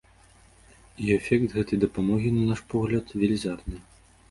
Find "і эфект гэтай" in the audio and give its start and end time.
1.07-1.79